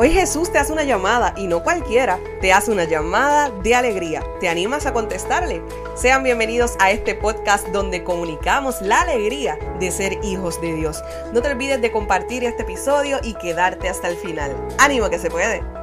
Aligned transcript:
Hoy 0.00 0.12
Jesús 0.12 0.52
te 0.52 0.58
hace 0.58 0.72
una 0.72 0.84
llamada 0.84 1.34
y 1.36 1.48
no 1.48 1.64
cualquiera, 1.64 2.20
te 2.40 2.52
hace 2.52 2.70
una 2.70 2.84
llamada 2.84 3.50
de 3.50 3.74
alegría. 3.74 4.22
¿Te 4.38 4.48
animas 4.48 4.86
a 4.86 4.92
contestarle? 4.92 5.60
Sean 5.96 6.22
bienvenidos 6.22 6.76
a 6.78 6.92
este 6.92 7.16
podcast 7.16 7.66
donde 7.70 8.04
comunicamos 8.04 8.80
la 8.80 9.00
alegría 9.00 9.58
de 9.80 9.90
ser 9.90 10.16
hijos 10.22 10.60
de 10.60 10.72
Dios. 10.74 11.02
No 11.32 11.42
te 11.42 11.50
olvides 11.50 11.80
de 11.80 11.90
compartir 11.90 12.44
este 12.44 12.62
episodio 12.62 13.18
y 13.24 13.34
quedarte 13.34 13.88
hasta 13.88 14.06
el 14.06 14.16
final. 14.16 14.54
¡Ánimo 14.78 15.10
que 15.10 15.18
se 15.18 15.30
puede! 15.30 15.77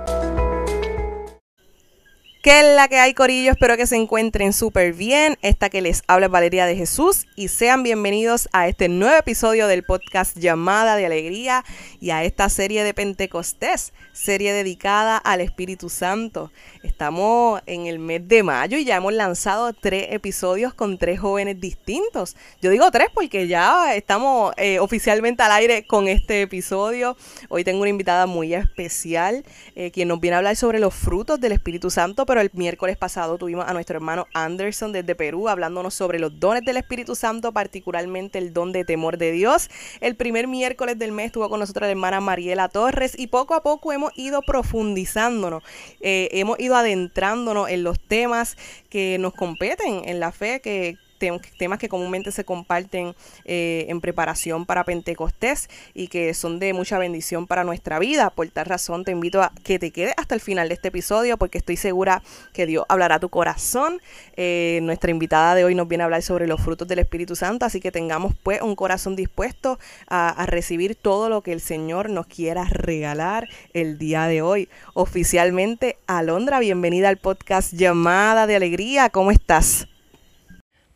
¿Qué 2.45 2.59
es 2.59 2.75
la 2.75 2.87
que 2.87 2.99
hay, 2.99 3.15
Corillo? 3.15 3.53
Espero 3.53 3.75
que 3.75 3.87
se 3.87 3.95
encuentren 3.95 4.53
súper 4.53 4.93
bien. 4.93 5.35
Esta 5.41 5.71
que 5.71 5.81
les 5.81 6.03
habla 6.05 6.27
Valeria 6.27 6.67
de 6.67 6.75
Jesús 6.75 7.25
y 7.35 7.47
sean 7.47 7.81
bienvenidos 7.81 8.49
a 8.53 8.67
este 8.67 8.87
nuevo 8.87 9.17
episodio 9.17 9.65
del 9.65 9.81
podcast 9.81 10.37
Llamada 10.37 10.95
de 10.95 11.07
Alegría 11.07 11.65
y 11.99 12.11
a 12.11 12.23
esta 12.23 12.47
serie 12.49 12.83
de 12.83 12.93
Pentecostés, 12.93 13.93
serie 14.13 14.53
dedicada 14.53 15.17
al 15.17 15.41
Espíritu 15.41 15.89
Santo. 15.89 16.51
Estamos 16.83 17.63
en 17.65 17.87
el 17.87 17.97
mes 17.97 18.27
de 18.27 18.43
mayo 18.43 18.77
y 18.77 18.85
ya 18.85 18.97
hemos 18.97 19.13
lanzado 19.13 19.73
tres 19.73 20.09
episodios 20.11 20.75
con 20.75 20.99
tres 20.99 21.19
jóvenes 21.19 21.59
distintos. 21.59 22.35
Yo 22.61 22.69
digo 22.69 22.91
tres 22.91 23.07
porque 23.11 23.47
ya 23.47 23.95
estamos 23.95 24.53
eh, 24.57 24.77
oficialmente 24.77 25.41
al 25.41 25.51
aire 25.51 25.87
con 25.87 26.07
este 26.07 26.43
episodio. 26.43 27.17
Hoy 27.49 27.63
tengo 27.63 27.81
una 27.81 27.89
invitada 27.89 28.27
muy 28.27 28.53
especial, 28.53 29.43
eh, 29.75 29.89
quien 29.89 30.09
nos 30.09 30.19
viene 30.19 30.35
a 30.35 30.37
hablar 30.37 30.55
sobre 30.55 30.77
los 30.77 30.93
frutos 30.93 31.41
del 31.41 31.51
Espíritu 31.51 31.89
Santo, 31.89 32.27
pero 32.27 32.34
el 32.41 32.51
miércoles 32.53 32.97
pasado 32.97 33.37
tuvimos 33.37 33.65
a 33.67 33.73
nuestro 33.73 33.95
hermano 33.95 34.27
Anderson 34.33 34.91
desde 34.91 35.15
Perú 35.15 35.47
hablándonos 35.49 35.93
sobre 35.93 36.19
los 36.19 36.39
dones 36.39 36.63
del 36.63 36.77
Espíritu 36.77 37.15
Santo, 37.15 37.51
particularmente 37.51 38.37
el 38.37 38.53
don 38.53 38.71
de 38.71 38.85
temor 38.85 39.17
de 39.17 39.31
Dios. 39.31 39.69
El 40.01 40.15
primer 40.15 40.47
miércoles 40.47 40.97
del 40.97 41.11
mes 41.11 41.27
estuvo 41.27 41.49
con 41.49 41.59
nosotros 41.59 41.87
la 41.87 41.91
hermana 41.91 42.21
Mariela 42.21 42.69
Torres 42.69 43.13
y 43.17 43.27
poco 43.27 43.53
a 43.53 43.63
poco 43.63 43.93
hemos 43.93 44.11
ido 44.17 44.41
profundizándonos, 44.41 45.63
eh, 46.01 46.29
hemos 46.31 46.59
ido 46.59 46.75
adentrándonos 46.75 47.69
en 47.69 47.83
los 47.83 47.99
temas 47.99 48.57
que 48.89 49.17
nos 49.19 49.33
competen 49.33 50.01
en 50.05 50.19
la 50.19 50.31
fe, 50.31 50.61
que, 50.61 50.97
temas 51.17 51.79
que 51.79 51.89
comúnmente 51.89 52.31
se 52.31 52.43
comparten 52.43 53.15
eh, 53.45 53.85
en 53.89 54.01
preparación 54.01 54.65
para 54.65 54.83
Pentecostés 54.83 55.69
y 55.93 56.07
que 56.07 56.33
son 56.33 56.59
de 56.59 56.73
mucha 56.73 56.97
bendición 56.97 57.47
para 57.47 57.63
nuestra 57.63 57.99
vida. 57.99 58.29
Por 58.29 58.47
tal 58.49 58.65
razón 58.65 59.03
te 59.03 59.11
invito 59.11 59.41
a 59.41 59.51
que 59.63 59.79
te 59.79 59.91
quedes 59.91 60.13
hasta 60.17 60.35
el 60.35 60.41
final 60.41 60.67
de 60.67 60.75
este 60.75 60.89
episodio 60.89 61.37
porque 61.37 61.57
estoy 61.57 61.77
segura 61.77 62.21
que 62.53 62.65
Dios 62.65 62.85
hablará 62.89 63.15
a 63.15 63.19
tu 63.19 63.29
corazón. 63.29 64.01
Eh, 64.35 64.79
nuestra 64.83 65.11
invitada 65.11 65.55
de 65.55 65.65
hoy 65.65 65.75
nos 65.75 65.87
viene 65.87 66.03
a 66.03 66.05
hablar 66.05 66.21
sobre 66.21 66.47
los 66.47 66.61
frutos 66.61 66.87
del 66.87 66.99
Espíritu 66.99 67.35
Santo, 67.35 67.65
así 67.65 67.79
que 67.79 67.91
tengamos 67.91 68.33
pues 68.43 68.61
un 68.61 68.75
corazón 68.75 69.15
dispuesto 69.15 69.79
a, 70.07 70.29
a 70.29 70.45
recibir 70.45 70.95
todo 70.95 71.29
lo 71.29 71.41
que 71.41 71.53
el 71.53 71.61
Señor 71.61 72.09
nos 72.09 72.27
quiera 72.27 72.65
regalar 72.65 73.47
el 73.73 73.97
día 73.97 74.27
de 74.27 74.41
hoy. 74.41 74.69
Oficialmente, 74.93 75.97
Alondra, 76.07 76.59
bienvenida 76.59 77.09
al 77.09 77.17
podcast 77.17 77.73
Llamada 77.73 78.47
de 78.47 78.55
Alegría. 78.55 79.09
¿Cómo 79.09 79.31
estás? 79.31 79.87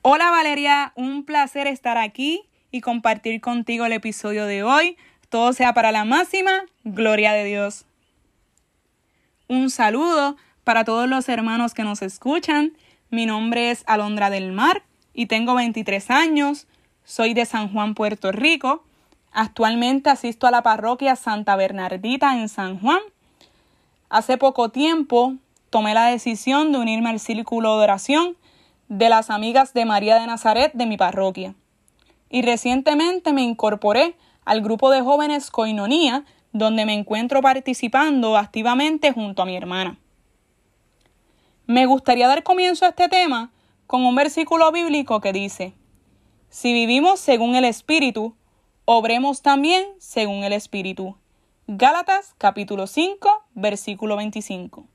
Hola 0.01 0.31
Valeria, 0.31 0.93
un 0.95 1.25
placer 1.25 1.67
estar 1.67 1.97
aquí 1.97 2.43
y 2.71 2.79
compartir 2.79 3.41
contigo 3.41 3.83
el 3.83 3.91
episodio 3.91 4.45
de 4.45 4.63
hoy. 4.63 4.95
Todo 5.27 5.51
sea 5.51 5.73
para 5.73 5.91
la 5.91 6.05
máxima 6.05 6.63
gloria 6.85 7.33
de 7.33 7.43
Dios. 7.43 7.83
Un 9.49 9.69
saludo 9.69 10.37
para 10.63 10.85
todos 10.85 11.09
los 11.09 11.27
hermanos 11.27 11.73
que 11.73 11.83
nos 11.83 12.01
escuchan. 12.01 12.77
Mi 13.09 13.25
nombre 13.25 13.71
es 13.71 13.83
Alondra 13.87 14.29
del 14.29 14.53
Mar 14.53 14.83
y 15.13 15.25
tengo 15.25 15.53
23 15.53 16.09
años. 16.11 16.65
Soy 17.03 17.33
de 17.33 17.45
San 17.45 17.73
Juan, 17.73 17.93
Puerto 17.93 18.31
Rico. 18.31 18.85
Actualmente 19.33 20.09
asisto 20.09 20.47
a 20.47 20.51
la 20.51 20.63
parroquia 20.63 21.17
Santa 21.17 21.57
Bernardita 21.57 22.39
en 22.39 22.47
San 22.47 22.79
Juan. 22.79 23.01
Hace 24.09 24.37
poco 24.37 24.69
tiempo 24.69 25.33
tomé 25.69 25.93
la 25.93 26.05
decisión 26.05 26.71
de 26.71 26.77
unirme 26.77 27.09
al 27.09 27.19
círculo 27.19 27.77
de 27.77 27.83
oración 27.83 28.37
de 28.89 29.07
las 29.07 29.29
amigas 29.29 29.73
de 29.73 29.85
María 29.85 30.19
de 30.19 30.25
Nazaret 30.25 30.73
de 30.73 30.87
mi 30.87 30.97
parroquia. 30.97 31.55
Y 32.29 32.41
recientemente 32.41 33.33
me 33.33 33.43
incorporé 33.43 34.17
al 34.45 34.61
grupo 34.61 34.89
de 34.89 35.01
jóvenes 35.01 35.51
Coinonía, 35.51 36.25
donde 36.51 36.85
me 36.85 36.93
encuentro 36.93 37.41
participando 37.41 38.35
activamente 38.35 39.13
junto 39.13 39.43
a 39.43 39.45
mi 39.45 39.55
hermana. 39.55 39.99
Me 41.67 41.85
gustaría 41.85 42.27
dar 42.27 42.41
comienzo 42.41 42.85
a 42.85 42.89
este 42.89 43.07
tema 43.07 43.51
con 43.85 44.03
un 44.05 44.15
versículo 44.15 44.71
bíblico 44.71 45.21
que 45.21 45.33
dice, 45.33 45.73
Si 46.49 46.73
vivimos 46.73 47.19
según 47.19 47.55
el 47.55 47.65
Espíritu, 47.65 48.35
obremos 48.85 49.43
también 49.43 49.85
según 49.99 50.43
el 50.43 50.53
Espíritu. 50.53 51.15
Gálatas 51.67 52.33
capítulo 52.39 52.87
5, 52.87 53.45
versículo 53.53 54.15
25. 54.15 54.87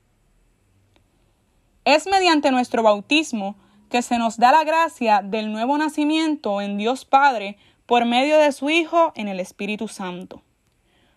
Es 1.85 2.07
mediante 2.07 2.51
nuestro 2.51 2.83
bautismo 2.83 3.55
que 3.95 4.01
se 4.01 4.17
nos 4.17 4.35
da 4.35 4.51
la 4.51 4.65
gracia 4.65 5.21
del 5.23 5.53
nuevo 5.53 5.77
nacimiento 5.77 6.59
en 6.59 6.77
Dios 6.77 7.05
Padre 7.05 7.57
por 7.85 8.03
medio 8.03 8.37
de 8.37 8.51
su 8.51 8.69
Hijo 8.69 9.13
en 9.15 9.29
el 9.29 9.39
Espíritu 9.39 9.87
Santo. 9.87 10.43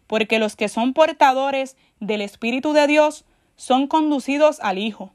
Porque 0.06 0.38
los 0.38 0.54
que 0.54 0.68
son 0.68 0.94
portadores 0.94 1.76
del 1.98 2.20
Espíritu 2.20 2.72
de 2.74 2.86
Dios 2.86 3.24
son 3.56 3.88
conducidos 3.88 4.60
al 4.60 4.78
Hijo, 4.78 5.10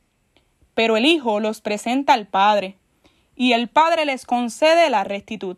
pero 0.74 0.98
el 0.98 1.06
Hijo 1.06 1.40
los 1.40 1.62
presenta 1.62 2.12
al 2.12 2.28
Padre, 2.28 2.76
y 3.34 3.54
el 3.54 3.70
Padre 3.70 4.04
les 4.04 4.26
concede 4.26 4.90
la 4.90 5.06
rectitud. 5.06 5.58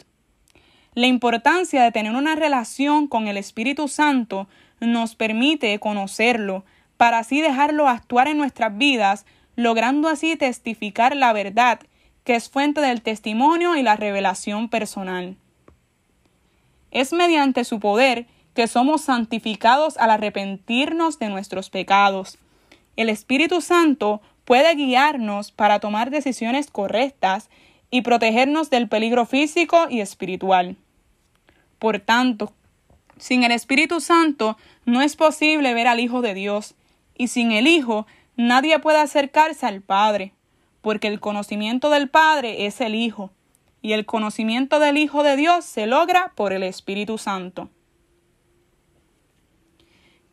La 0.94 1.08
importancia 1.08 1.82
de 1.82 1.92
tener 1.92 2.14
una 2.14 2.36
relación 2.36 3.08
con 3.08 3.28
el 3.28 3.36
Espíritu 3.36 3.88
Santo 3.88 4.48
nos 4.80 5.16
permite 5.16 5.80
conocerlo, 5.80 6.66
para 6.98 7.18
así 7.18 7.42
dejarlo 7.42 7.88
actuar 7.88 8.28
en 8.28 8.38
nuestras 8.38 8.78
vidas 8.78 9.26
logrando 9.56 10.08
así 10.08 10.36
testificar 10.36 11.16
la 11.16 11.34
verdad, 11.34 11.80
que 12.26 12.36
es 12.36 12.50
fuente 12.50 12.82
del 12.82 13.02
testimonio 13.02 13.78
y 13.78 13.84
la 13.84 13.96
revelación 13.96 14.68
personal. 14.68 15.38
Es 16.92 17.14
mediante 17.14 17.64
su 17.64 17.80
poder 17.80 18.28
que 18.54 18.68
somos 18.68 19.02
santificados 19.02 19.98
al 19.98 20.12
arrepentirnos 20.12 21.20
de 21.20 21.30
nuestros 21.30 21.70
pecados. 21.70 22.38
El 22.98 23.10
Espíritu 23.10 23.62
Santo 23.62 24.22
puede 24.44 24.76
guiarnos 24.76 25.52
para 25.52 25.80
tomar 25.80 26.10
decisiones 26.10 26.70
correctas 26.70 27.50
y 27.90 28.02
protegernos 28.02 28.70
del 28.70 28.90
peligro 28.90 29.26
físico 29.26 29.88
y 29.90 30.02
espiritual. 30.02 30.76
Por 31.80 32.00
tanto, 32.00 32.52
sin 33.18 33.44
el 33.44 33.52
Espíritu 33.54 34.02
Santo 34.02 34.58
no 34.84 35.02
es 35.02 35.16
posible 35.16 35.74
ver 35.74 35.88
al 35.88 36.02
Hijo 36.02 36.22
de 36.22 36.34
Dios, 36.34 36.76
y 37.18 37.28
sin 37.28 37.54
el 37.54 37.68
Hijo 37.68 38.06
Nadie 38.38 38.80
puede 38.80 38.98
acercarse 38.98 39.66
al 39.66 39.82
Padre, 39.82 40.34
porque 40.86 41.08
el 41.08 41.20
conocimiento 41.20 41.90
del 41.90 42.10
Padre 42.10 42.68
es 42.68 42.80
el 42.80 42.94
Hijo, 42.94 43.32
y 43.82 43.94
el 43.94 44.06
conocimiento 44.06 44.80
del 44.80 45.00
Hijo 45.00 45.24
de 45.24 45.36
Dios 45.36 45.66
se 45.66 45.88
logra 45.88 46.32
por 46.36 46.54
el 46.54 46.62
Espíritu 46.62 47.18
Santo. 47.18 47.72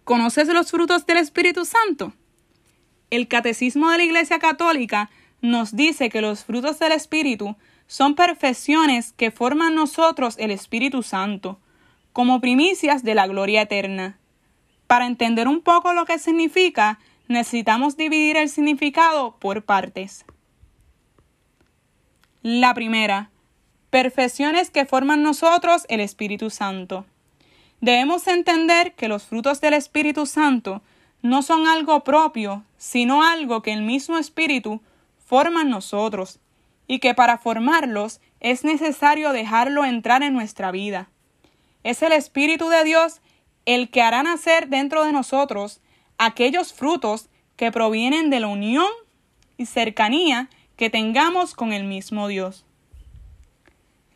¿Conoces 0.04 0.48
los 0.48 0.70
frutos 0.70 1.06
del 1.06 1.16
Espíritu 1.16 1.64
Santo? 1.64 2.12
El 3.08 3.28
Catecismo 3.28 3.88
de 3.88 3.96
la 3.96 4.04
Iglesia 4.04 4.38
Católica 4.40 5.08
nos 5.40 5.74
dice 5.74 6.10
que 6.10 6.20
los 6.20 6.44
frutos 6.44 6.78
del 6.78 6.92
Espíritu 6.92 7.56
son 7.86 8.14
perfecciones 8.14 9.14
que 9.14 9.30
forman 9.30 9.74
nosotros 9.74 10.34
el 10.38 10.50
Espíritu 10.50 11.02
Santo, 11.02 11.60
como 12.12 12.42
primicias 12.42 13.02
de 13.02 13.14
la 13.14 13.26
gloria 13.26 13.62
eterna. 13.62 14.18
Para 14.86 15.06
entender 15.06 15.48
un 15.48 15.62
poco 15.62 15.94
lo 15.94 16.04
que 16.04 16.18
significa, 16.18 16.98
necesitamos 17.26 17.96
dividir 17.96 18.36
el 18.36 18.50
significado 18.50 19.38
por 19.38 19.64
partes. 19.64 20.26
La 22.42 22.74
primera, 22.74 23.30
perfecciones 23.90 24.70
que 24.70 24.84
forman 24.84 25.22
nosotros 25.22 25.86
el 25.88 26.00
Espíritu 26.00 26.50
Santo. 26.50 27.06
Debemos 27.80 28.26
entender 28.26 28.94
que 28.94 29.06
los 29.06 29.22
frutos 29.22 29.60
del 29.60 29.74
Espíritu 29.74 30.26
Santo 30.26 30.82
no 31.22 31.42
son 31.42 31.68
algo 31.68 32.02
propio, 32.02 32.64
sino 32.76 33.22
algo 33.22 33.62
que 33.62 33.72
el 33.72 33.82
mismo 33.82 34.18
Espíritu 34.18 34.80
forma 35.24 35.62
en 35.62 35.70
nosotros, 35.70 36.40
y 36.88 36.98
que 36.98 37.14
para 37.14 37.38
formarlos 37.38 38.20
es 38.40 38.64
necesario 38.64 39.32
dejarlo 39.32 39.84
entrar 39.84 40.24
en 40.24 40.34
nuestra 40.34 40.72
vida. 40.72 41.08
Es 41.84 42.02
el 42.02 42.10
Espíritu 42.10 42.68
de 42.70 42.82
Dios 42.82 43.20
el 43.66 43.88
que 43.88 44.02
hará 44.02 44.24
nacer 44.24 44.66
dentro 44.66 45.04
de 45.04 45.12
nosotros 45.12 45.80
aquellos 46.18 46.72
frutos 46.72 47.28
que 47.54 47.70
provienen 47.70 48.30
de 48.30 48.40
la 48.40 48.48
unión 48.48 48.90
y 49.58 49.66
cercanía 49.66 50.48
que 50.82 50.90
tengamos 50.90 51.54
con 51.54 51.72
el 51.72 51.84
mismo 51.84 52.26
Dios. 52.26 52.64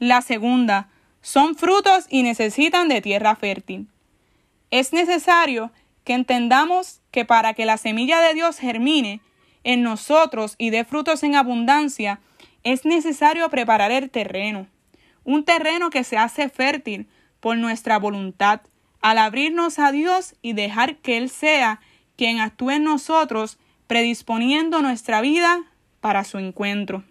La 0.00 0.20
segunda, 0.20 0.88
son 1.22 1.54
frutos 1.54 2.06
y 2.08 2.24
necesitan 2.24 2.88
de 2.88 3.00
tierra 3.00 3.36
fértil. 3.36 3.86
Es 4.72 4.92
necesario 4.92 5.70
que 6.02 6.14
entendamos 6.14 7.02
que 7.12 7.24
para 7.24 7.54
que 7.54 7.66
la 7.66 7.76
semilla 7.76 8.18
de 8.18 8.34
Dios 8.34 8.58
germine 8.58 9.20
en 9.62 9.84
nosotros 9.84 10.56
y 10.58 10.70
dé 10.70 10.84
frutos 10.84 11.22
en 11.22 11.36
abundancia, 11.36 12.18
es 12.64 12.84
necesario 12.84 13.48
preparar 13.48 13.92
el 13.92 14.10
terreno, 14.10 14.66
un 15.22 15.44
terreno 15.44 15.88
que 15.90 16.02
se 16.02 16.16
hace 16.18 16.48
fértil 16.48 17.06
por 17.38 17.56
nuestra 17.56 17.96
voluntad, 18.00 18.62
al 19.00 19.18
abrirnos 19.18 19.78
a 19.78 19.92
Dios 19.92 20.34
y 20.42 20.52
dejar 20.52 20.96
que 20.96 21.16
Él 21.16 21.30
sea 21.30 21.78
quien 22.16 22.40
actúe 22.40 22.70
en 22.70 22.82
nosotros, 22.82 23.56
predisponiendo 23.86 24.82
nuestra 24.82 25.20
vida 25.20 25.62
para 26.06 26.22
su 26.22 26.38
encuentro. 26.38 27.02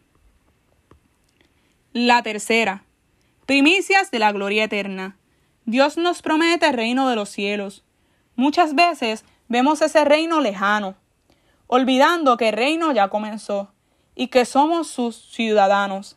La 1.91 2.23
tercera, 2.23 2.85
primicias 3.45 4.09
de 4.09 4.19
la 4.19 4.31
gloria 4.31 4.63
eterna. 4.63 5.17
Dios 5.65 5.97
nos 5.97 6.21
promete 6.21 6.67
el 6.67 6.75
reino 6.75 7.09
de 7.09 7.17
los 7.17 7.27
cielos. 7.27 7.83
Muchas 8.37 8.73
veces 8.73 9.25
vemos 9.49 9.81
ese 9.81 10.05
reino 10.05 10.39
lejano, 10.39 10.95
olvidando 11.67 12.37
que 12.37 12.47
el 12.47 12.55
reino 12.55 12.93
ya 12.93 13.09
comenzó 13.09 13.73
y 14.15 14.27
que 14.27 14.45
somos 14.45 14.87
sus 14.87 15.17
ciudadanos. 15.29 16.15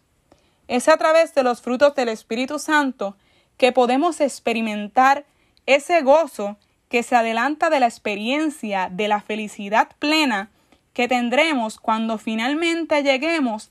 Es 0.68 0.88
a 0.88 0.98
través 0.98 1.34
de 1.34 1.42
los 1.42 1.60
frutos 1.60 1.96
del 1.96 2.10
Espíritu 2.10 2.60
Santo 2.60 3.16
que 3.56 3.72
podemos 3.72 4.20
experimentar 4.20 5.26
ese 5.66 6.00
gozo 6.02 6.58
que 6.88 7.02
se 7.02 7.16
adelanta 7.16 7.70
de 7.70 7.80
la 7.80 7.86
experiencia 7.86 8.88
de 8.88 9.08
la 9.08 9.20
felicidad 9.20 9.88
plena 9.98 10.52
que 10.98 11.06
tendremos 11.06 11.78
cuando 11.78 12.18
finalmente 12.18 13.04
lleguemos 13.04 13.70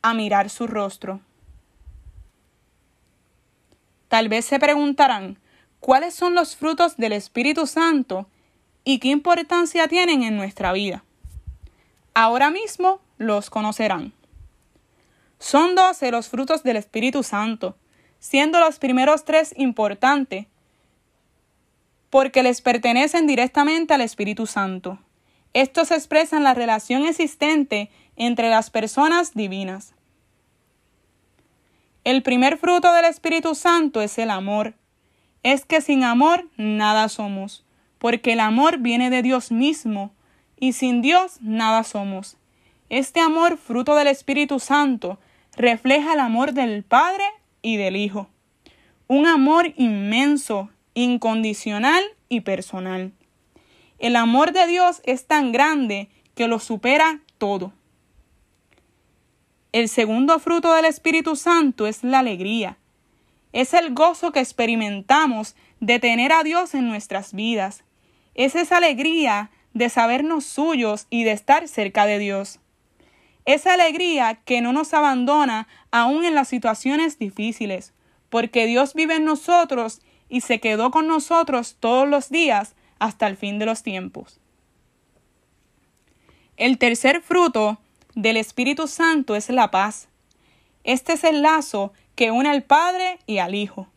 a 0.00 0.14
mirar 0.14 0.48
su 0.48 0.68
rostro. 0.68 1.18
Tal 4.06 4.28
vez 4.28 4.44
se 4.44 4.60
preguntarán 4.60 5.40
cuáles 5.80 6.14
son 6.14 6.36
los 6.36 6.54
frutos 6.54 6.96
del 6.96 7.14
Espíritu 7.14 7.66
Santo 7.66 8.28
y 8.84 9.00
qué 9.00 9.08
importancia 9.08 9.88
tienen 9.88 10.22
en 10.22 10.36
nuestra 10.36 10.70
vida. 10.70 11.02
Ahora 12.14 12.48
mismo 12.52 13.00
los 13.16 13.50
conocerán. 13.50 14.12
Son 15.40 15.74
doce 15.74 16.12
los 16.12 16.28
frutos 16.28 16.62
del 16.62 16.76
Espíritu 16.76 17.24
Santo, 17.24 17.76
siendo 18.20 18.60
los 18.60 18.78
primeros 18.78 19.24
tres 19.24 19.52
importantes 19.56 20.46
porque 22.08 22.44
les 22.44 22.62
pertenecen 22.62 23.26
directamente 23.26 23.94
al 23.94 24.02
Espíritu 24.02 24.46
Santo. 24.46 25.00
Estos 25.54 25.90
expresan 25.90 26.44
la 26.44 26.54
relación 26.54 27.06
existente 27.06 27.90
entre 28.16 28.50
las 28.50 28.70
personas 28.70 29.34
divinas. 29.34 29.94
El 32.04 32.22
primer 32.22 32.58
fruto 32.58 32.92
del 32.92 33.04
Espíritu 33.04 33.54
Santo 33.54 34.00
es 34.00 34.18
el 34.18 34.30
amor. 34.30 34.74
Es 35.42 35.64
que 35.64 35.80
sin 35.80 36.04
amor 36.04 36.48
nada 36.56 37.08
somos, 37.08 37.64
porque 37.98 38.32
el 38.32 38.40
amor 38.40 38.78
viene 38.78 39.10
de 39.10 39.22
Dios 39.22 39.52
mismo, 39.52 40.12
y 40.58 40.72
sin 40.72 41.02
Dios 41.02 41.38
nada 41.40 41.84
somos. 41.84 42.36
Este 42.88 43.20
amor, 43.20 43.58
fruto 43.58 43.94
del 43.94 44.08
Espíritu 44.08 44.58
Santo, 44.58 45.18
refleja 45.56 46.14
el 46.14 46.20
amor 46.20 46.52
del 46.52 46.82
Padre 46.82 47.24
y 47.62 47.76
del 47.76 47.96
Hijo. 47.96 48.28
Un 49.06 49.26
amor 49.26 49.72
inmenso, 49.76 50.70
incondicional 50.94 52.02
y 52.28 52.40
personal. 52.40 53.12
El 53.98 54.14
amor 54.14 54.52
de 54.52 54.66
Dios 54.66 55.00
es 55.04 55.26
tan 55.26 55.50
grande 55.50 56.08
que 56.34 56.46
lo 56.46 56.60
supera 56.60 57.20
todo. 57.36 57.72
El 59.72 59.88
segundo 59.88 60.38
fruto 60.38 60.72
del 60.72 60.84
Espíritu 60.84 61.36
Santo 61.36 61.86
es 61.86 62.04
la 62.04 62.20
alegría. 62.20 62.78
Es 63.52 63.74
el 63.74 63.92
gozo 63.94 64.30
que 64.32 64.40
experimentamos 64.40 65.56
de 65.80 65.98
tener 65.98 66.32
a 66.32 66.42
Dios 66.42 66.74
en 66.74 66.88
nuestras 66.88 67.32
vidas. 67.34 67.82
Es 68.34 68.54
esa 68.54 68.76
alegría 68.76 69.50
de 69.74 69.88
sabernos 69.88 70.44
suyos 70.44 71.06
y 71.10 71.24
de 71.24 71.32
estar 71.32 71.66
cerca 71.66 72.06
de 72.06 72.18
Dios. 72.18 72.60
Esa 73.44 73.74
alegría 73.74 74.40
que 74.44 74.60
no 74.60 74.72
nos 74.72 74.94
abandona 74.94 75.66
aún 75.90 76.24
en 76.24 76.34
las 76.34 76.48
situaciones 76.48 77.18
difíciles, 77.18 77.92
porque 78.28 78.66
Dios 78.66 78.94
vive 78.94 79.16
en 79.16 79.24
nosotros 79.24 80.02
y 80.28 80.42
se 80.42 80.60
quedó 80.60 80.90
con 80.90 81.06
nosotros 81.06 81.76
todos 81.80 82.06
los 82.06 82.28
días 82.28 82.74
hasta 82.98 83.26
el 83.26 83.36
fin 83.36 83.58
de 83.58 83.66
los 83.66 83.82
tiempos. 83.82 84.40
El 86.56 86.78
tercer 86.78 87.22
fruto 87.22 87.78
del 88.14 88.36
Espíritu 88.36 88.88
Santo 88.88 89.36
es 89.36 89.48
la 89.48 89.70
paz. 89.70 90.08
Este 90.84 91.12
es 91.12 91.24
el 91.24 91.42
lazo 91.42 91.92
que 92.14 92.30
une 92.30 92.48
al 92.48 92.62
Padre 92.62 93.18
y 93.26 93.38
al 93.38 93.54
Hijo. 93.54 93.88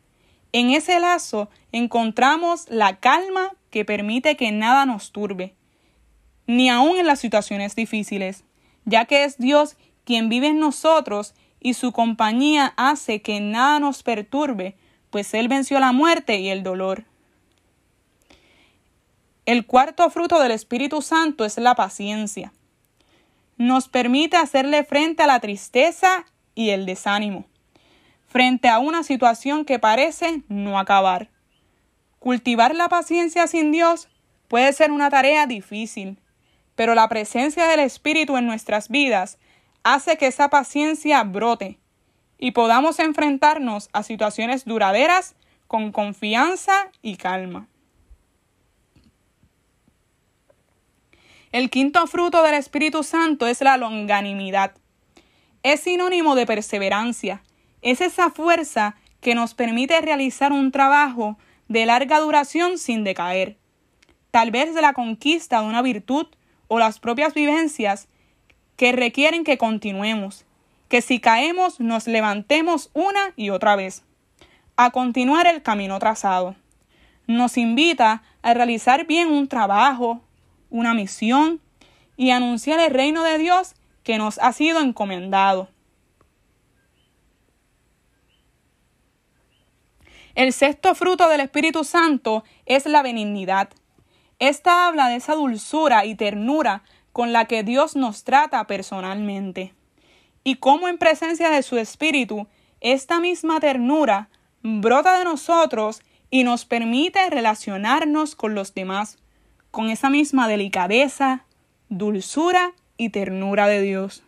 En 0.51 0.69
ese 0.69 0.99
lazo 0.99 1.49
encontramos 1.71 2.65
la 2.69 2.99
calma 2.99 3.51
que 3.69 3.85
permite 3.85 4.35
que 4.35 4.51
nada 4.51 4.85
nos 4.85 5.11
turbe, 5.11 5.55
ni 6.45 6.69
aun 6.69 6.97
en 6.97 7.07
las 7.07 7.19
situaciones 7.19 7.75
difíciles, 7.75 8.43
ya 8.85 9.05
que 9.05 9.23
es 9.23 9.37
Dios 9.37 9.77
quien 10.03 10.29
vive 10.29 10.47
en 10.47 10.59
nosotros 10.59 11.33
y 11.59 11.73
su 11.73 11.91
compañía 11.93 12.73
hace 12.75 13.21
que 13.21 13.39
nada 13.39 13.79
nos 13.79 14.03
perturbe 14.03 14.75
pues 15.11 15.33
Él 15.33 15.47
venció 15.49 15.79
la 15.79 15.91
muerte 15.91 16.39
y 16.39 16.49
el 16.49 16.63
dolor. 16.63 17.03
El 19.51 19.65
cuarto 19.65 20.09
fruto 20.09 20.39
del 20.39 20.53
Espíritu 20.53 21.01
Santo 21.01 21.43
es 21.43 21.57
la 21.57 21.75
paciencia. 21.75 22.53
Nos 23.57 23.89
permite 23.89 24.37
hacerle 24.37 24.85
frente 24.85 25.23
a 25.23 25.27
la 25.27 25.41
tristeza 25.41 26.23
y 26.55 26.69
el 26.69 26.85
desánimo, 26.85 27.43
frente 28.29 28.69
a 28.69 28.79
una 28.79 29.03
situación 29.03 29.65
que 29.65 29.77
parece 29.77 30.41
no 30.47 30.79
acabar. 30.79 31.27
Cultivar 32.19 32.73
la 32.75 32.87
paciencia 32.87 33.45
sin 33.45 33.73
Dios 33.73 34.07
puede 34.47 34.71
ser 34.71 34.89
una 34.89 35.09
tarea 35.09 35.45
difícil, 35.47 36.17
pero 36.75 36.95
la 36.95 37.09
presencia 37.09 37.67
del 37.67 37.81
Espíritu 37.81 38.37
en 38.37 38.45
nuestras 38.45 38.87
vidas 38.87 39.37
hace 39.83 40.15
que 40.15 40.27
esa 40.27 40.49
paciencia 40.49 41.21
brote 41.25 41.77
y 42.37 42.51
podamos 42.51 42.99
enfrentarnos 42.99 43.89
a 43.91 44.03
situaciones 44.03 44.63
duraderas 44.63 45.35
con 45.67 45.91
confianza 45.91 46.89
y 47.01 47.17
calma. 47.17 47.67
El 51.51 51.69
quinto 51.69 52.07
fruto 52.07 52.43
del 52.43 52.53
Espíritu 52.53 53.03
Santo 53.03 53.45
es 53.45 53.59
la 53.59 53.75
longanimidad. 53.75 54.71
Es 55.63 55.81
sinónimo 55.81 56.35
de 56.35 56.45
perseverancia. 56.45 57.43
Es 57.81 57.99
esa 57.99 58.29
fuerza 58.29 58.95
que 59.19 59.35
nos 59.35 59.53
permite 59.53 59.99
realizar 59.99 60.53
un 60.53 60.71
trabajo 60.71 61.37
de 61.67 61.85
larga 61.85 62.21
duración 62.21 62.77
sin 62.77 63.03
decaer. 63.03 63.57
Tal 64.31 64.51
vez 64.51 64.73
de 64.73 64.81
la 64.81 64.93
conquista 64.93 65.59
de 65.59 65.67
una 65.67 65.81
virtud 65.81 66.27
o 66.69 66.79
las 66.79 66.99
propias 66.99 67.33
vivencias 67.33 68.07
que 68.77 68.93
requieren 68.93 69.43
que 69.43 69.57
continuemos, 69.57 70.45
que 70.87 71.01
si 71.01 71.19
caemos 71.19 71.81
nos 71.81 72.07
levantemos 72.07 72.89
una 72.93 73.33
y 73.35 73.49
otra 73.49 73.75
vez, 73.75 74.03
a 74.77 74.91
continuar 74.91 75.47
el 75.47 75.61
camino 75.61 75.99
trazado. 75.99 76.55
Nos 77.27 77.57
invita 77.57 78.23
a 78.41 78.53
realizar 78.53 79.05
bien 79.05 79.27
un 79.27 79.49
trabajo, 79.49 80.21
una 80.71 80.95
misión 80.95 81.61
y 82.17 82.31
anunciar 82.31 82.79
el 82.79 82.91
reino 82.91 83.23
de 83.23 83.37
Dios 83.37 83.75
que 84.03 84.17
nos 84.17 84.39
ha 84.39 84.51
sido 84.53 84.79
encomendado. 84.79 85.69
El 90.33 90.53
sexto 90.53 90.95
fruto 90.95 91.27
del 91.27 91.41
Espíritu 91.41 91.83
Santo 91.83 92.43
es 92.65 92.85
la 92.85 93.03
benignidad. 93.03 93.69
Esta 94.39 94.87
habla 94.87 95.09
de 95.09 95.17
esa 95.17 95.35
dulzura 95.35 96.05
y 96.05 96.15
ternura 96.15 96.83
con 97.11 97.33
la 97.33 97.45
que 97.45 97.63
Dios 97.63 97.95
nos 97.95 98.23
trata 98.23 98.65
personalmente 98.65 99.75
y 100.43 100.55
cómo 100.55 100.87
en 100.87 100.97
presencia 100.97 101.49
de 101.49 101.61
su 101.63 101.77
Espíritu 101.77 102.47
esta 102.79 103.19
misma 103.19 103.59
ternura 103.59 104.29
brota 104.63 105.17
de 105.17 105.25
nosotros 105.25 106.01
y 106.29 106.43
nos 106.43 106.65
permite 106.65 107.29
relacionarnos 107.29 108.35
con 108.35 108.55
los 108.55 108.73
demás 108.73 109.17
con 109.71 109.89
esa 109.89 110.09
misma 110.09 110.47
delicadeza, 110.47 111.45
dulzura 111.89 112.73
y 112.97 113.09
ternura 113.09 113.67
de 113.67 113.81
Dios. 113.81 114.23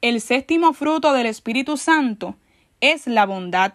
El 0.00 0.20
séptimo 0.20 0.72
fruto 0.72 1.12
del 1.12 1.26
Espíritu 1.26 1.76
Santo 1.76 2.36
es 2.80 3.06
la 3.06 3.26
bondad. 3.26 3.74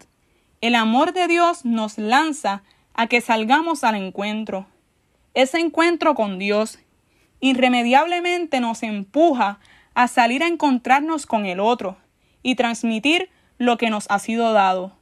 El 0.61 0.75
amor 0.75 1.13
de 1.13 1.27
Dios 1.27 1.65
nos 1.65 1.97
lanza 1.97 2.63
a 2.93 3.07
que 3.07 3.21
salgamos 3.21 3.83
al 3.83 3.95
encuentro. 3.95 4.67
Ese 5.33 5.59
encuentro 5.59 6.15
con 6.15 6.39
Dios 6.39 6.79
irremediablemente 7.39 8.59
nos 8.59 8.83
empuja 8.83 9.59
a 9.93 10.07
salir 10.07 10.43
a 10.43 10.47
encontrarnos 10.47 11.25
con 11.25 11.45
el 11.45 11.59
otro 11.59 11.97
y 12.43 12.55
transmitir 12.55 13.29
lo 13.57 13.77
que 13.77 13.89
nos 13.89 14.05
ha 14.09 14.19
sido 14.19 14.53
dado. 14.53 15.00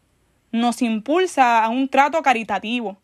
Nos 0.51 0.81
impulsa 0.81 1.63
a 1.63 1.69
un 1.69 1.89
trato 1.89 2.21
caritativo 2.21 2.97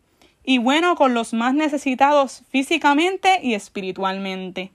y 0.43 0.57
bueno 0.59 0.95
con 0.95 1.13
los 1.13 1.33
más 1.33 1.53
necesitados 1.53 2.43
físicamente 2.49 3.39
y 3.41 3.53
espiritualmente. 3.53 4.71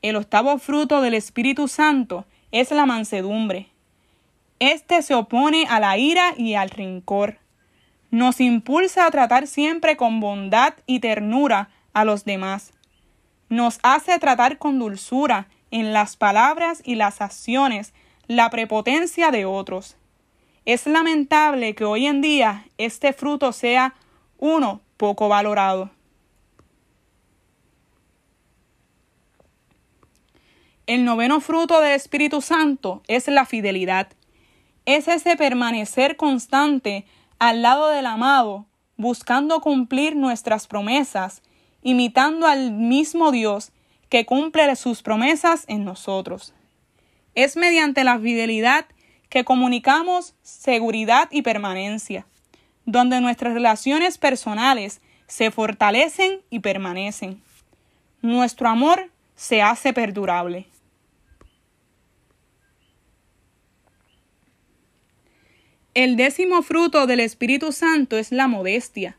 El 0.00 0.16
octavo 0.16 0.58
fruto 0.58 1.00
del 1.00 1.14
Espíritu 1.14 1.68
Santo 1.68 2.26
es 2.50 2.70
la 2.70 2.86
mansedumbre. 2.86 3.68
Este 4.58 5.02
se 5.02 5.14
opone 5.14 5.66
a 5.68 5.80
la 5.80 5.96
ira 5.96 6.34
y 6.36 6.54
al 6.54 6.70
rencor. 6.70 7.38
Nos 8.10 8.40
impulsa 8.40 9.06
a 9.06 9.10
tratar 9.10 9.46
siempre 9.46 9.96
con 9.96 10.20
bondad 10.20 10.74
y 10.86 11.00
ternura 11.00 11.70
a 11.92 12.04
los 12.04 12.24
demás. 12.24 12.72
Nos 13.48 13.78
hace 13.82 14.18
tratar 14.18 14.58
con 14.58 14.78
dulzura 14.78 15.48
en 15.70 15.92
las 15.92 16.16
palabras 16.16 16.82
y 16.84 16.96
las 16.96 17.20
acciones 17.20 17.92
la 18.26 18.50
prepotencia 18.50 19.30
de 19.30 19.44
otros. 19.44 19.96
Es 20.64 20.86
lamentable 20.86 21.74
que 21.74 21.84
hoy 21.84 22.06
en 22.06 22.20
día 22.20 22.66
este 22.78 23.12
fruto 23.12 23.52
sea 23.52 23.94
uno 24.38 24.80
poco 24.96 25.28
valorado. 25.28 25.90
El 30.86 31.04
noveno 31.04 31.40
fruto 31.40 31.80
del 31.80 31.92
Espíritu 31.92 32.40
Santo 32.40 33.02
es 33.08 33.26
la 33.26 33.44
fidelidad. 33.44 34.08
Es 34.84 35.08
ese 35.08 35.36
permanecer 35.36 36.16
constante 36.16 37.06
al 37.38 37.62
lado 37.62 37.88
del 37.88 38.06
amado, 38.06 38.66
buscando 38.96 39.60
cumplir 39.60 40.14
nuestras 40.14 40.66
promesas, 40.66 41.42
imitando 41.82 42.46
al 42.46 42.72
mismo 42.72 43.32
Dios 43.32 43.72
que 44.08 44.26
cumple 44.26 44.76
sus 44.76 45.02
promesas 45.02 45.64
en 45.66 45.84
nosotros. 45.84 46.52
Es 47.34 47.56
mediante 47.56 48.04
la 48.04 48.18
fidelidad 48.18 48.86
que 49.32 49.44
comunicamos 49.44 50.34
seguridad 50.42 51.30
y 51.30 51.40
permanencia, 51.40 52.26
donde 52.84 53.18
nuestras 53.22 53.54
relaciones 53.54 54.18
personales 54.18 55.00
se 55.26 55.50
fortalecen 55.50 56.42
y 56.50 56.58
permanecen. 56.58 57.40
Nuestro 58.20 58.68
amor 58.68 59.10
se 59.34 59.62
hace 59.62 59.94
perdurable. 59.94 60.66
El 65.94 66.16
décimo 66.16 66.60
fruto 66.60 67.06
del 67.06 67.20
Espíritu 67.20 67.72
Santo 67.72 68.18
es 68.18 68.32
la 68.32 68.48
modestia. 68.48 69.16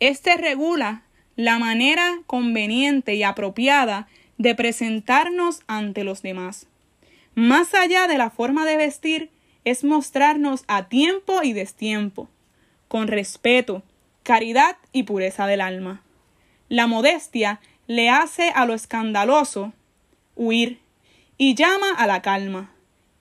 Este 0.00 0.38
regula 0.38 1.02
la 1.36 1.58
manera 1.58 2.20
conveniente 2.26 3.14
y 3.14 3.24
apropiada 3.24 4.08
de 4.38 4.54
presentarnos 4.54 5.60
ante 5.66 6.02
los 6.02 6.22
demás. 6.22 6.66
Más 7.34 7.74
allá 7.74 8.06
de 8.06 8.16
la 8.16 8.30
forma 8.30 8.64
de 8.64 8.78
vestir, 8.78 9.33
es 9.64 9.84
mostrarnos 9.84 10.64
a 10.68 10.88
tiempo 10.88 11.42
y 11.42 11.52
destiempo, 11.52 12.28
con 12.88 13.08
respeto, 13.08 13.82
caridad 14.22 14.76
y 14.92 15.04
pureza 15.04 15.46
del 15.46 15.60
alma. 15.60 16.02
La 16.68 16.86
modestia 16.86 17.60
le 17.86 18.10
hace 18.10 18.50
a 18.50 18.66
lo 18.66 18.74
escandaloso 18.74 19.72
huir 20.36 20.80
y 21.36 21.54
llama 21.54 21.90
a 21.96 22.06
la 22.06 22.22
calma, 22.22 22.70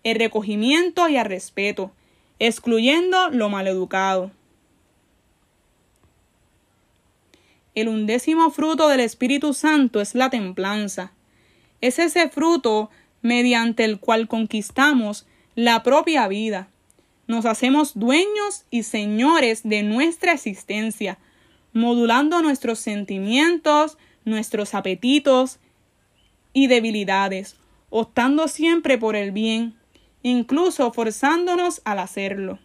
el 0.03 0.17
recogimiento 0.17 1.07
y 1.09 1.17
al 1.17 1.25
respeto, 1.25 1.91
excluyendo 2.39 3.29
lo 3.29 3.49
maleducado. 3.49 4.31
El 7.75 7.87
undécimo 7.87 8.51
fruto 8.51 8.87
del 8.87 8.99
Espíritu 8.99 9.53
Santo 9.53 9.99
es 9.99 10.13
la 10.13 10.29
templanza. 10.29 11.11
Es 11.81 11.97
ese 11.97 12.29
fruto 12.29 12.91
mediante 13.21 13.83
el 13.83 13.99
cual 13.99 14.27
conquistamos 14.27 15.25
la 15.55 15.83
propia 15.83 16.27
vida. 16.27 16.67
Nos 17.27 17.45
hacemos 17.45 17.97
dueños 17.97 18.65
y 18.69 18.83
señores 18.83 19.61
de 19.63 19.83
nuestra 19.83 20.33
existencia, 20.33 21.19
modulando 21.71 22.41
nuestros 22.41 22.79
sentimientos, 22.79 23.97
nuestros 24.25 24.73
apetitos 24.73 25.59
y 26.53 26.67
debilidades, 26.67 27.55
optando 27.89 28.47
siempre 28.47 28.97
por 28.97 29.15
el 29.15 29.31
bien, 29.31 29.75
incluso 30.21 30.91
forzándonos 30.91 31.81
al 31.85 31.99
hacerlo. 31.99 32.59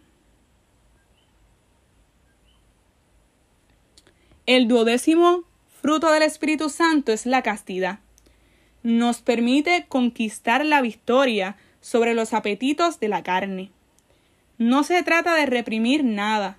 El 4.45 4.67
duodécimo 4.67 5.43
fruto 5.81 6.11
del 6.11 6.23
Espíritu 6.23 6.69
Santo 6.69 7.11
es 7.11 7.25
la 7.25 7.43
castidad. 7.43 7.99
Nos 8.81 9.21
permite 9.21 9.85
conquistar 9.87 10.65
la 10.65 10.81
victoria 10.81 11.55
sobre 11.81 12.13
los 12.13 12.33
apetitos 12.33 12.99
de 12.99 13.07
la 13.07 13.23
carne. 13.23 13.71
No 14.57 14.83
se 14.83 15.01
trata 15.03 15.35
de 15.35 15.45
reprimir 15.45 16.03
nada, 16.03 16.57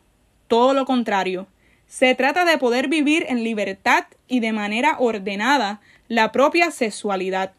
todo 0.49 0.75
lo 0.75 0.85
contrario, 0.87 1.47
se 1.87 2.15
trata 2.15 2.45
de 2.45 2.57
poder 2.57 2.89
vivir 2.89 3.27
en 3.29 3.43
libertad 3.43 4.05
y 4.29 4.39
de 4.39 4.53
manera 4.53 4.97
ordenada 5.01 5.81
la 6.07 6.31
propia 6.31 6.71
sexualidad. 6.71 7.53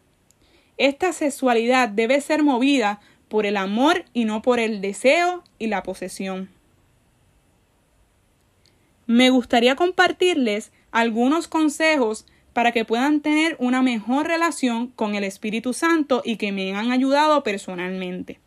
Esta 0.78 1.12
sexualidad 1.12 1.90
debe 1.90 2.20
ser 2.22 2.42
movida 2.42 3.00
por 3.28 3.44
el 3.44 3.58
amor 3.58 4.04
y 4.14 4.24
no 4.24 4.40
por 4.40 4.58
el 4.58 4.80
deseo 4.80 5.44
y 5.58 5.66
la 5.66 5.82
posesión. 5.82 6.48
Me 9.06 9.28
gustaría 9.28 9.76
compartirles 9.76 10.72
algunos 10.90 11.46
consejos 11.46 12.24
para 12.52 12.72
que 12.72 12.84
puedan 12.84 13.20
tener 13.20 13.56
una 13.58 13.82
mejor 13.82 14.26
relación 14.26 14.88
con 14.88 15.14
el 15.14 15.24
Espíritu 15.24 15.72
Santo 15.72 16.22
y 16.24 16.36
que 16.36 16.52
me 16.52 16.74
han 16.74 16.92
ayudado 16.92 17.42
personalmente. 17.42 18.38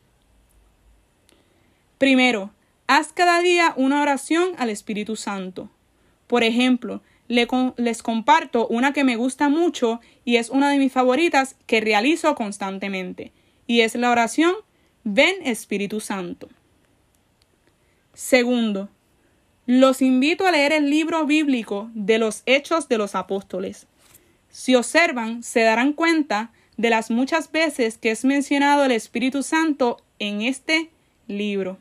Primero, 1.97 2.51
haz 2.87 3.13
cada 3.13 3.41
día 3.41 3.73
una 3.77 4.01
oración 4.01 4.49
al 4.57 4.69
Espíritu 4.69 5.15
Santo. 5.15 5.69
Por 6.27 6.43
ejemplo, 6.43 7.01
les 7.27 8.03
comparto 8.03 8.67
una 8.67 8.93
que 8.93 9.03
me 9.03 9.15
gusta 9.15 9.49
mucho 9.49 10.01
y 10.23 10.35
es 10.35 10.49
una 10.49 10.69
de 10.69 10.77
mis 10.77 10.91
favoritas 10.91 11.55
que 11.65 11.81
realizo 11.81 12.35
constantemente, 12.35 13.31
y 13.65 13.81
es 13.81 13.95
la 13.95 14.11
oración 14.11 14.53
Ven 15.03 15.35
Espíritu 15.43 15.99
Santo. 15.99 16.49
Segundo, 18.13 18.89
los 19.65 20.01
invito 20.01 20.45
a 20.45 20.51
leer 20.51 20.71
el 20.71 20.89
libro 20.89 21.25
bíblico 21.25 21.89
de 21.95 22.19
los 22.19 22.43
Hechos 22.45 22.87
de 22.87 22.97
los 22.99 23.15
Apóstoles. 23.15 23.87
Si 24.55 24.73
observan, 24.73 25.43
se 25.43 25.63
darán 25.63 25.91
cuenta 25.91 26.49
de 26.77 26.89
las 26.89 27.11
muchas 27.11 27.51
veces 27.51 27.97
que 27.97 28.11
es 28.11 28.23
mencionado 28.23 28.85
el 28.85 28.93
Espíritu 28.93 29.43
Santo 29.43 29.97
en 30.17 30.41
este 30.41 30.89
libro. 31.27 31.77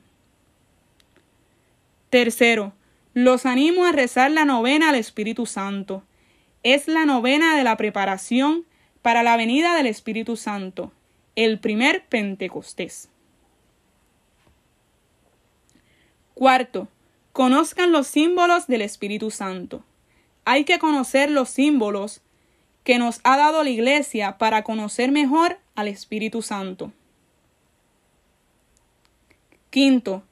Tercero, 2.11 2.73
los 3.13 3.47
animo 3.47 3.85
a 3.85 3.93
rezar 3.93 4.33
la 4.33 4.45
novena 4.45 4.89
al 4.89 4.97
Espíritu 4.97 5.47
Santo. 5.47 6.03
Es 6.65 6.89
la 6.89 7.05
novena 7.07 7.57
de 7.57 7.63
la 7.63 7.77
preparación 7.77 8.65
para 9.03 9.23
la 9.23 9.37
venida 9.37 9.77
del 9.77 9.87
Espíritu 9.87 10.37
Santo, 10.37 10.91
el 11.37 11.61
primer 11.61 12.05
Pentecostés. 12.07 13.09
Cuarto, 16.35 16.89
conozcan 17.33 17.93
los 17.93 18.09
símbolos 18.09 18.67
del 18.67 18.83
Espíritu 18.83 19.31
Santo. 19.31 19.85
Hay 20.45 20.65
que 20.65 20.81
conocer 20.81 21.31
los 21.31 21.51
símbolos 21.51 22.21
que 22.85 22.99
nos 22.99 23.21
ha 23.25 23.37
dado 23.37 23.65
la 23.65 23.71
Iglesia 23.71 24.39
para 24.39 24.63
conocer 24.63 25.11
mejor 25.11 25.59
al 25.75 25.89
Espíritu 25.89 26.43
Santo. 26.43 26.93
Quinto, 29.71 30.23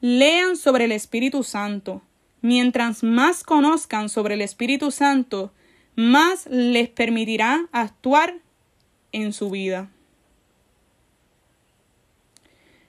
lean 0.00 0.56
sobre 0.56 0.84
el 0.84 0.92
Espíritu 0.92 1.42
Santo. 1.42 2.02
Mientras 2.42 3.02
más 3.02 3.42
conozcan 3.42 4.08
sobre 4.08 4.34
el 4.34 4.42
Espíritu 4.42 4.92
Santo, 4.92 5.52
más 5.96 6.46
les 6.46 6.88
permitirá 6.90 7.66
actuar 7.72 8.36
en 9.10 9.32
su 9.32 9.50
vida. 9.50 9.88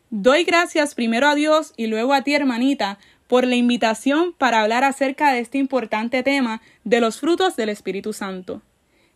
Doy 0.10 0.44
gracias 0.44 0.96
primero 0.96 1.28
a 1.28 1.36
Dios 1.36 1.74
y 1.78 1.88
luego 1.88 2.14
a 2.14 2.22
ti, 2.22 2.36
hermanita, 2.36 3.00
por 3.28 3.46
la 3.46 3.56
invitación 3.56 4.34
para 4.38 4.62
hablar 4.62 4.84
acerca 4.84 5.32
de 5.32 5.40
este 5.40 5.58
importante 5.58 6.24
tema 6.24 6.62
de 6.84 7.02
los 7.02 7.20
frutos 7.20 7.56
del 7.56 7.70
Espíritu 7.70 8.14
Santo. 8.14 8.62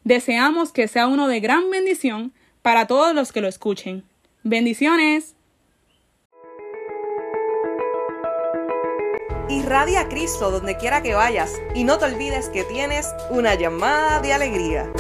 Deseamos 0.03 0.71
que 0.71 0.87
sea 0.87 1.07
uno 1.07 1.27
de 1.27 1.39
gran 1.39 1.69
bendición 1.69 2.33
para 2.61 2.87
todos 2.87 3.13
los 3.13 3.31
que 3.31 3.41
lo 3.41 3.47
escuchen. 3.47 4.03
Bendiciones. 4.43 5.35
Irradia 9.49 10.01
a 10.01 10.09
Cristo 10.09 10.49
donde 10.49 10.77
quiera 10.77 11.03
que 11.03 11.13
vayas 11.13 11.53
y 11.75 11.83
no 11.83 11.97
te 11.97 12.05
olvides 12.05 12.49
que 12.49 12.63
tienes 12.63 13.07
una 13.29 13.55
llamada 13.55 14.21
de 14.21 14.33
alegría. 14.33 14.91